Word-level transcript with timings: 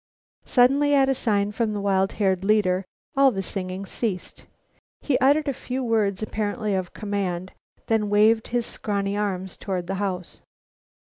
Suddenly, 0.45 0.95
at 0.95 1.09
a 1.09 1.13
sign 1.13 1.51
from 1.51 1.73
the 1.73 1.79
wild 1.79 2.13
haired 2.13 2.43
leader, 2.43 2.85
all 3.15 3.29
the 3.29 3.43
singing 3.43 3.85
ceased. 3.85 4.47
He 4.99 5.15
uttered 5.19 5.47
a 5.47 5.53
few 5.53 5.83
words 5.83 6.23
apparently 6.23 6.73
of 6.73 6.95
command, 6.95 7.51
then 7.85 8.09
waved 8.09 8.47
his 8.47 8.65
scrawny 8.65 9.15
arms 9.15 9.55
toward 9.57 9.85
the 9.85 9.93
house. 10.01 10.41